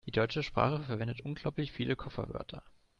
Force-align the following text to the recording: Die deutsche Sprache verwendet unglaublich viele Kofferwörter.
Die 0.07 0.11
deutsche 0.11 0.41
Sprache 0.41 0.81
verwendet 0.81 1.21
unglaublich 1.21 1.71
viele 1.71 1.95
Kofferwörter. 1.95 2.63